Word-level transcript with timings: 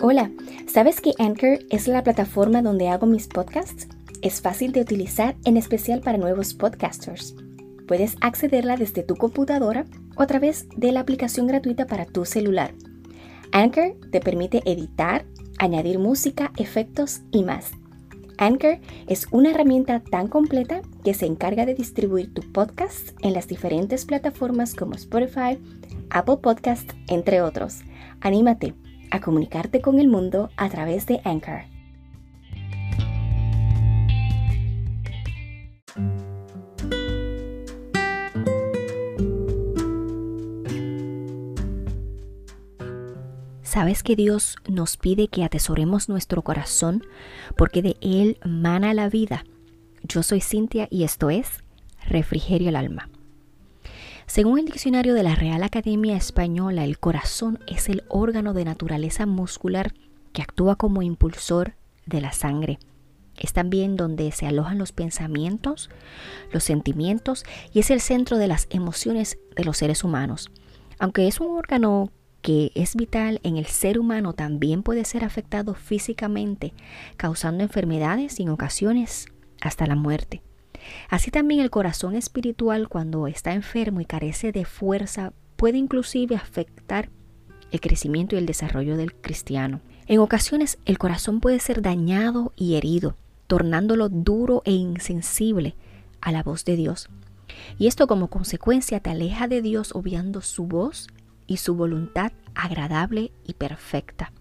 Hola, 0.00 0.30
¿sabes 0.68 1.00
que 1.00 1.12
Anchor 1.18 1.58
es 1.70 1.88
la 1.88 2.04
plataforma 2.04 2.62
donde 2.62 2.86
hago 2.88 3.04
mis 3.04 3.26
podcasts? 3.26 3.88
Es 4.22 4.40
fácil 4.40 4.70
de 4.70 4.80
utilizar, 4.80 5.34
en 5.44 5.56
especial 5.56 6.02
para 6.02 6.18
nuevos 6.18 6.54
podcasters. 6.54 7.34
Puedes 7.88 8.14
accederla 8.20 8.76
desde 8.76 9.02
tu 9.02 9.16
computadora 9.16 9.86
o 10.16 10.22
a 10.22 10.28
través 10.28 10.68
de 10.76 10.92
la 10.92 11.00
aplicación 11.00 11.48
gratuita 11.48 11.88
para 11.88 12.04
tu 12.04 12.24
celular. 12.24 12.74
Anchor 13.50 13.96
te 14.12 14.20
permite 14.20 14.62
editar, 14.66 15.24
añadir 15.58 15.98
música, 15.98 16.52
efectos 16.58 17.22
y 17.32 17.42
más. 17.42 17.72
Anchor 18.36 18.78
es 19.08 19.26
una 19.32 19.50
herramienta 19.50 19.98
tan 19.98 20.28
completa 20.28 20.80
que 21.02 21.12
se 21.12 21.26
encarga 21.26 21.66
de 21.66 21.74
distribuir 21.74 22.32
tu 22.32 22.42
podcast 22.52 23.18
en 23.20 23.32
las 23.32 23.48
diferentes 23.48 24.04
plataformas 24.04 24.76
como 24.76 24.94
Spotify, 24.94 25.58
Apple 26.10 26.36
Podcast, 26.40 26.92
entre 27.08 27.42
otros. 27.42 27.80
Anímate 28.20 28.74
a 29.10 29.20
comunicarte 29.20 29.80
con 29.80 29.98
el 29.98 30.08
mundo 30.08 30.50
a 30.56 30.68
través 30.68 31.06
de 31.06 31.20
Anchor. 31.24 31.62
¿Sabes 43.62 44.02
que 44.02 44.16
Dios 44.16 44.56
nos 44.66 44.96
pide 44.96 45.28
que 45.28 45.44
atesoremos 45.44 46.08
nuestro 46.08 46.42
corazón 46.42 47.04
porque 47.56 47.80
de 47.80 47.96
Él 48.00 48.38
mana 48.44 48.92
la 48.92 49.08
vida? 49.08 49.44
Yo 50.02 50.22
soy 50.22 50.40
Cintia 50.40 50.88
y 50.90 51.04
esto 51.04 51.30
es 51.30 51.62
Refrigerio 52.08 52.70
el 52.70 52.76
Alma. 52.76 53.08
Según 54.28 54.58
el 54.58 54.66
diccionario 54.66 55.14
de 55.14 55.22
la 55.22 55.34
Real 55.34 55.62
Academia 55.62 56.14
Española, 56.14 56.84
el 56.84 56.98
corazón 56.98 57.60
es 57.66 57.88
el 57.88 58.04
órgano 58.10 58.52
de 58.52 58.66
naturaleza 58.66 59.24
muscular 59.24 59.94
que 60.34 60.42
actúa 60.42 60.76
como 60.76 61.00
impulsor 61.00 61.76
de 62.04 62.20
la 62.20 62.32
sangre. 62.32 62.78
Es 63.38 63.54
también 63.54 63.96
donde 63.96 64.30
se 64.32 64.46
alojan 64.46 64.76
los 64.76 64.92
pensamientos, 64.92 65.88
los 66.52 66.62
sentimientos 66.62 67.46
y 67.72 67.78
es 67.78 67.90
el 67.90 68.02
centro 68.02 68.36
de 68.36 68.48
las 68.48 68.66
emociones 68.68 69.38
de 69.56 69.64
los 69.64 69.78
seres 69.78 70.04
humanos. 70.04 70.50
Aunque 70.98 71.26
es 71.26 71.40
un 71.40 71.56
órgano 71.56 72.12
que 72.42 72.70
es 72.74 72.96
vital 72.96 73.40
en 73.44 73.56
el 73.56 73.64
ser 73.64 73.98
humano, 73.98 74.34
también 74.34 74.82
puede 74.82 75.06
ser 75.06 75.24
afectado 75.24 75.72
físicamente, 75.72 76.74
causando 77.16 77.64
enfermedades 77.64 78.38
y 78.40 78.42
en 78.42 78.50
ocasiones 78.50 79.24
hasta 79.62 79.86
la 79.86 79.96
muerte. 79.96 80.42
Así 81.08 81.30
también 81.30 81.60
el 81.60 81.70
corazón 81.70 82.14
espiritual 82.14 82.88
cuando 82.88 83.26
está 83.26 83.52
enfermo 83.52 84.00
y 84.00 84.04
carece 84.04 84.52
de 84.52 84.64
fuerza 84.64 85.32
puede 85.56 85.78
inclusive 85.78 86.36
afectar 86.36 87.08
el 87.70 87.80
crecimiento 87.80 88.34
y 88.34 88.38
el 88.38 88.46
desarrollo 88.46 88.96
del 88.96 89.14
cristiano. 89.14 89.80
En 90.06 90.20
ocasiones 90.20 90.78
el 90.86 90.98
corazón 90.98 91.40
puede 91.40 91.60
ser 91.60 91.82
dañado 91.82 92.52
y 92.56 92.76
herido, 92.76 93.16
tornándolo 93.46 94.08
duro 94.08 94.62
e 94.64 94.72
insensible 94.72 95.74
a 96.20 96.32
la 96.32 96.42
voz 96.42 96.64
de 96.64 96.76
Dios. 96.76 97.08
Y 97.78 97.86
esto 97.86 98.06
como 98.06 98.28
consecuencia 98.28 99.00
te 99.00 99.10
aleja 99.10 99.48
de 99.48 99.62
Dios 99.62 99.94
obviando 99.94 100.40
su 100.40 100.66
voz 100.66 101.08
y 101.46 101.58
su 101.58 101.74
voluntad 101.74 102.32
agradable 102.54 103.32
y 103.44 103.54
perfecta. 103.54 104.32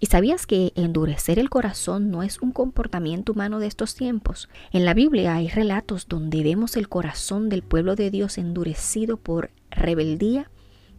¿Y 0.00 0.06
sabías 0.06 0.46
que 0.46 0.72
endurecer 0.76 1.38
el 1.38 1.50
corazón 1.50 2.10
no 2.10 2.22
es 2.22 2.40
un 2.40 2.52
comportamiento 2.52 3.32
humano 3.32 3.58
de 3.58 3.66
estos 3.66 3.96
tiempos? 3.96 4.48
En 4.70 4.84
la 4.84 4.94
Biblia 4.94 5.34
hay 5.34 5.48
relatos 5.48 6.06
donde 6.06 6.44
vemos 6.44 6.76
el 6.76 6.88
corazón 6.88 7.48
del 7.48 7.62
pueblo 7.62 7.96
de 7.96 8.10
Dios 8.10 8.38
endurecido 8.38 9.16
por 9.16 9.50
rebeldía, 9.70 10.50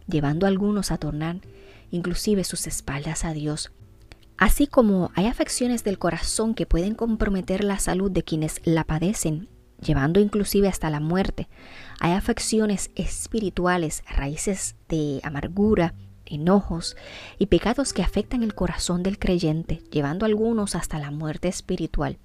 llevando 0.06 0.44
a 0.44 0.50
algunos 0.50 0.90
a 0.90 0.98
tornar 0.98 1.40
inclusive 1.90 2.44
sus 2.44 2.66
espaldas 2.66 3.24
a 3.24 3.32
Dios. 3.32 3.72
Así 4.36 4.66
como 4.66 5.10
hay 5.14 5.26
afecciones 5.26 5.82
del 5.82 5.98
corazón 5.98 6.54
que 6.54 6.66
pueden 6.66 6.94
comprometer 6.94 7.64
la 7.64 7.78
salud 7.78 8.10
de 8.10 8.22
quienes 8.22 8.60
la 8.64 8.84
padecen, 8.84 9.48
llevando 9.82 10.20
inclusive 10.20 10.68
hasta 10.68 10.90
la 10.90 11.00
muerte, 11.00 11.48
hay 12.00 12.12
afecciones 12.12 12.90
espirituales, 12.94 14.02
raíces 14.08 14.76
de 14.88 15.20
amargura, 15.24 15.94
enojos 16.30 16.96
y 17.38 17.46
pecados 17.46 17.92
que 17.92 18.02
afectan 18.02 18.42
el 18.42 18.54
corazón 18.54 19.02
del 19.02 19.18
creyente, 19.18 19.82
llevando 19.90 20.24
a 20.24 20.28
algunos 20.28 20.74
hasta 20.74 20.98
la 20.98 21.10
muerte 21.10 21.48
espiritual. 21.48 22.18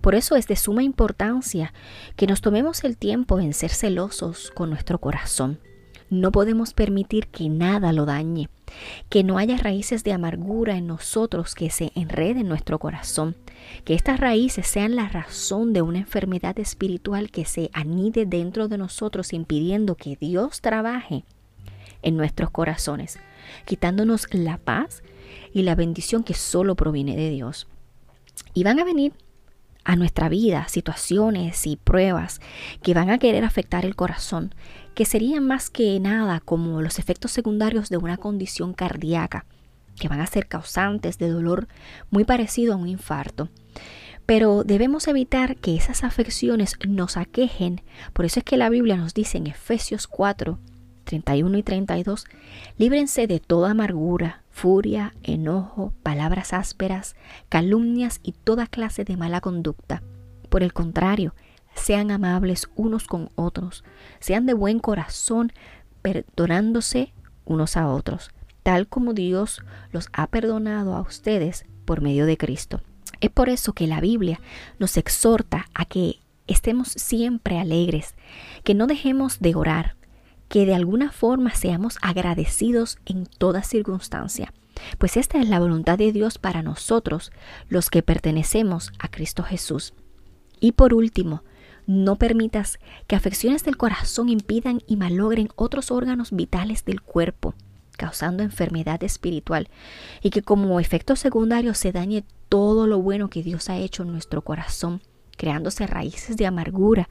Por 0.00 0.14
eso 0.14 0.36
es 0.36 0.46
de 0.46 0.56
suma 0.56 0.82
importancia 0.82 1.72
que 2.16 2.26
nos 2.26 2.40
tomemos 2.40 2.84
el 2.84 2.96
tiempo 2.96 3.40
en 3.40 3.52
ser 3.52 3.70
celosos 3.70 4.50
con 4.50 4.70
nuestro 4.70 4.98
corazón. 4.98 5.58
No 6.08 6.30
podemos 6.30 6.72
permitir 6.72 7.26
que 7.26 7.48
nada 7.48 7.92
lo 7.92 8.06
dañe, 8.06 8.48
que 9.08 9.24
no 9.24 9.38
haya 9.38 9.56
raíces 9.56 10.04
de 10.04 10.12
amargura 10.12 10.76
en 10.76 10.86
nosotros 10.86 11.56
que 11.56 11.68
se 11.68 11.90
enreden 11.96 12.38
en 12.38 12.48
nuestro 12.48 12.78
corazón, 12.78 13.34
que 13.84 13.94
estas 13.94 14.20
raíces 14.20 14.68
sean 14.68 14.94
la 14.94 15.08
razón 15.08 15.72
de 15.72 15.82
una 15.82 15.98
enfermedad 15.98 16.58
espiritual 16.60 17.30
que 17.30 17.44
se 17.44 17.70
anide 17.72 18.24
dentro 18.24 18.68
de 18.68 18.78
nosotros 18.78 19.32
impidiendo 19.32 19.96
que 19.96 20.16
Dios 20.16 20.60
trabaje 20.60 21.24
en 22.06 22.16
nuestros 22.16 22.50
corazones, 22.50 23.18
quitándonos 23.64 24.28
la 24.32 24.58
paz 24.58 25.02
y 25.52 25.62
la 25.62 25.74
bendición 25.74 26.22
que 26.22 26.34
solo 26.34 26.76
proviene 26.76 27.16
de 27.16 27.30
Dios. 27.30 27.66
Y 28.54 28.62
van 28.62 28.78
a 28.78 28.84
venir 28.84 29.12
a 29.84 29.96
nuestra 29.96 30.28
vida 30.28 30.68
situaciones 30.68 31.66
y 31.66 31.76
pruebas 31.76 32.40
que 32.82 32.94
van 32.94 33.10
a 33.10 33.18
querer 33.18 33.44
afectar 33.44 33.84
el 33.84 33.96
corazón, 33.96 34.54
que 34.94 35.04
serían 35.04 35.44
más 35.46 35.68
que 35.68 35.98
nada 35.98 36.40
como 36.40 36.80
los 36.80 37.00
efectos 37.00 37.32
secundarios 37.32 37.88
de 37.88 37.96
una 37.96 38.16
condición 38.16 38.72
cardíaca, 38.72 39.44
que 39.98 40.08
van 40.08 40.20
a 40.20 40.26
ser 40.26 40.46
causantes 40.46 41.18
de 41.18 41.28
dolor 41.28 41.66
muy 42.10 42.24
parecido 42.24 42.74
a 42.74 42.76
un 42.76 42.88
infarto. 42.88 43.48
Pero 44.26 44.62
debemos 44.62 45.08
evitar 45.08 45.56
que 45.56 45.74
esas 45.74 46.04
afecciones 46.04 46.74
nos 46.86 47.16
aquejen. 47.16 47.82
Por 48.12 48.26
eso 48.26 48.40
es 48.40 48.44
que 48.44 48.56
la 48.56 48.68
Biblia 48.68 48.96
nos 48.96 49.14
dice 49.14 49.38
en 49.38 49.48
Efesios 49.48 50.06
4, 50.06 50.58
31 51.06 51.56
y 51.56 51.62
32, 51.62 52.26
líbrense 52.76 53.26
de 53.26 53.40
toda 53.40 53.70
amargura, 53.70 54.42
furia, 54.50 55.14
enojo, 55.22 55.94
palabras 56.02 56.52
ásperas, 56.52 57.16
calumnias 57.48 58.20
y 58.22 58.32
toda 58.32 58.66
clase 58.66 59.04
de 59.04 59.16
mala 59.16 59.40
conducta. 59.40 60.02
Por 60.50 60.62
el 60.62 60.74
contrario, 60.74 61.34
sean 61.74 62.10
amables 62.10 62.68
unos 62.74 63.06
con 63.06 63.30
otros, 63.34 63.84
sean 64.20 64.46
de 64.46 64.54
buen 64.54 64.78
corazón, 64.78 65.52
perdonándose 66.02 67.12
unos 67.44 67.76
a 67.76 67.88
otros, 67.88 68.30
tal 68.62 68.88
como 68.88 69.14
Dios 69.14 69.62
los 69.92 70.08
ha 70.12 70.26
perdonado 70.26 70.94
a 70.94 71.00
ustedes 71.00 71.64
por 71.84 72.00
medio 72.00 72.26
de 72.26 72.36
Cristo. 72.36 72.80
Es 73.20 73.30
por 73.30 73.48
eso 73.48 73.72
que 73.72 73.86
la 73.86 74.00
Biblia 74.00 74.40
nos 74.78 74.96
exhorta 74.96 75.66
a 75.74 75.84
que 75.84 76.20
estemos 76.46 76.88
siempre 76.88 77.58
alegres, 77.58 78.14
que 78.64 78.74
no 78.74 78.86
dejemos 78.86 79.40
de 79.40 79.54
orar, 79.54 79.95
que 80.48 80.66
de 80.66 80.74
alguna 80.74 81.12
forma 81.12 81.54
seamos 81.54 81.98
agradecidos 82.02 82.98
en 83.04 83.26
toda 83.26 83.62
circunstancia, 83.62 84.52
pues 84.98 85.16
esta 85.16 85.38
es 85.38 85.48
la 85.48 85.58
voluntad 85.58 85.98
de 85.98 86.12
Dios 86.12 86.38
para 86.38 86.62
nosotros, 86.62 87.32
los 87.68 87.90
que 87.90 88.02
pertenecemos 88.02 88.92
a 88.98 89.08
Cristo 89.08 89.42
Jesús. 89.42 89.94
Y 90.60 90.72
por 90.72 90.94
último, 90.94 91.42
no 91.86 92.16
permitas 92.16 92.78
que 93.06 93.16
afecciones 93.16 93.64
del 93.64 93.76
corazón 93.76 94.28
impidan 94.28 94.82
y 94.86 94.96
malogren 94.96 95.48
otros 95.56 95.90
órganos 95.90 96.32
vitales 96.32 96.84
del 96.84 97.00
cuerpo, 97.00 97.54
causando 97.96 98.42
enfermedad 98.42 99.02
espiritual, 99.04 99.68
y 100.20 100.30
que 100.30 100.42
como 100.42 100.80
efecto 100.80 101.16
secundario 101.16 101.74
se 101.74 101.92
dañe 101.92 102.24
todo 102.48 102.86
lo 102.86 103.00
bueno 103.00 103.30
que 103.30 103.42
Dios 103.42 103.70
ha 103.70 103.78
hecho 103.78 104.02
en 104.02 104.12
nuestro 104.12 104.42
corazón, 104.42 105.00
creándose 105.36 105.86
raíces 105.86 106.36
de 106.36 106.46
amargura, 106.46 107.08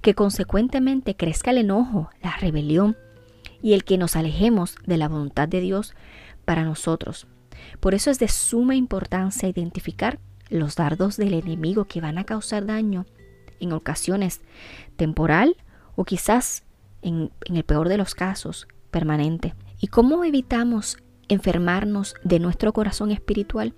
que 0.00 0.14
consecuentemente 0.14 1.16
crezca 1.16 1.50
el 1.50 1.58
enojo, 1.58 2.10
la 2.22 2.36
rebelión 2.36 2.96
y 3.62 3.74
el 3.74 3.84
que 3.84 3.98
nos 3.98 4.16
alejemos 4.16 4.76
de 4.86 4.96
la 4.96 5.08
voluntad 5.08 5.48
de 5.48 5.60
Dios 5.60 5.94
para 6.44 6.64
nosotros. 6.64 7.26
Por 7.80 7.94
eso 7.94 8.10
es 8.10 8.18
de 8.18 8.28
suma 8.28 8.74
importancia 8.74 9.48
identificar 9.48 10.18
los 10.48 10.76
dardos 10.76 11.16
del 11.16 11.34
enemigo 11.34 11.84
que 11.84 12.00
van 12.00 12.18
a 12.18 12.24
causar 12.24 12.66
daño 12.66 13.06
en 13.60 13.72
ocasiones 13.72 14.40
temporal 14.96 15.56
o 15.94 16.04
quizás 16.04 16.64
en, 17.02 17.30
en 17.44 17.56
el 17.56 17.64
peor 17.64 17.88
de 17.88 17.98
los 17.98 18.14
casos 18.14 18.66
permanente. 18.90 19.54
¿Y 19.80 19.88
cómo 19.88 20.24
evitamos 20.24 20.98
enfermarnos 21.28 22.14
de 22.24 22.40
nuestro 22.40 22.72
corazón 22.72 23.12
espiritual? 23.12 23.74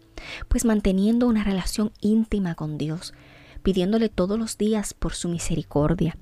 Pues 0.48 0.64
manteniendo 0.64 1.26
una 1.26 1.44
relación 1.44 1.92
íntima 2.00 2.54
con 2.54 2.78
Dios, 2.78 3.12
pidiéndole 3.62 4.08
todos 4.08 4.38
los 4.38 4.58
días 4.58 4.94
por 4.94 5.14
su 5.14 5.28
misericordia, 5.28 6.16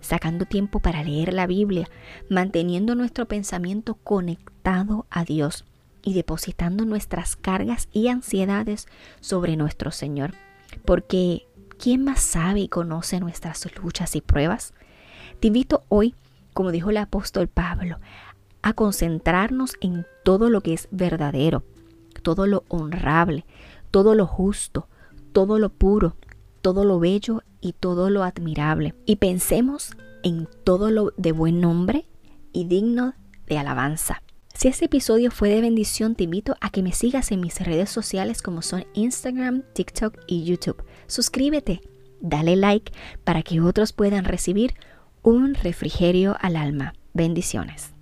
sacando 0.00 0.44
tiempo 0.44 0.80
para 0.80 1.02
leer 1.02 1.32
la 1.32 1.46
Biblia, 1.46 1.88
manteniendo 2.28 2.94
nuestro 2.94 3.26
pensamiento 3.26 3.94
conectado 3.94 5.06
a 5.10 5.24
Dios 5.24 5.64
y 6.02 6.14
depositando 6.14 6.84
nuestras 6.84 7.36
cargas 7.36 7.88
y 7.92 8.08
ansiedades 8.08 8.86
sobre 9.20 9.56
nuestro 9.56 9.90
Señor. 9.90 10.34
Porque, 10.84 11.46
¿quién 11.78 12.04
más 12.04 12.20
sabe 12.20 12.60
y 12.60 12.68
conoce 12.68 13.20
nuestras 13.20 13.68
luchas 13.76 14.14
y 14.14 14.20
pruebas? 14.20 14.72
Te 15.40 15.48
invito 15.48 15.84
hoy, 15.88 16.14
como 16.54 16.70
dijo 16.70 16.90
el 16.90 16.96
apóstol 16.96 17.48
Pablo, 17.48 17.98
a 18.62 18.72
concentrarnos 18.72 19.74
en 19.80 20.06
todo 20.24 20.48
lo 20.48 20.60
que 20.60 20.74
es 20.74 20.88
verdadero, 20.90 21.64
todo 22.22 22.46
lo 22.46 22.64
honrable, 22.68 23.44
todo 23.90 24.14
lo 24.14 24.26
justo, 24.26 24.88
todo 25.32 25.58
lo 25.58 25.70
puro, 25.70 26.16
todo 26.66 26.82
lo 26.82 26.98
bello 26.98 27.44
y 27.60 27.74
todo 27.74 28.10
lo 28.10 28.24
admirable. 28.24 28.96
Y 29.04 29.16
pensemos 29.16 29.92
en 30.24 30.48
todo 30.64 30.90
lo 30.90 31.12
de 31.16 31.30
buen 31.30 31.60
nombre 31.60 32.08
y 32.52 32.64
digno 32.64 33.14
de 33.46 33.56
alabanza. 33.56 34.20
Si 34.52 34.66
este 34.66 34.86
episodio 34.86 35.30
fue 35.30 35.48
de 35.48 35.60
bendición, 35.60 36.16
te 36.16 36.24
invito 36.24 36.56
a 36.60 36.70
que 36.70 36.82
me 36.82 36.90
sigas 36.90 37.30
en 37.30 37.40
mis 37.40 37.60
redes 37.60 37.88
sociales 37.88 38.42
como 38.42 38.62
son 38.62 38.84
Instagram, 38.94 39.62
TikTok 39.74 40.18
y 40.26 40.42
YouTube. 40.42 40.82
Suscríbete, 41.06 41.82
dale 42.20 42.56
like 42.56 42.92
para 43.22 43.44
que 43.44 43.60
otros 43.60 43.92
puedan 43.92 44.24
recibir 44.24 44.74
un 45.22 45.54
refrigerio 45.54 46.36
al 46.40 46.56
alma. 46.56 46.94
Bendiciones. 47.14 47.95